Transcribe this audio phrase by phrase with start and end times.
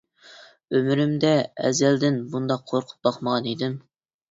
[0.77, 1.33] ئۆمرۈمدە
[1.67, 3.81] ئەزەلدىن بۇنداق قورقۇپ باقمىغان ئىدىم.